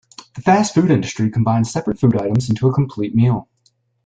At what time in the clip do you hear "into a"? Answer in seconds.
2.49-2.73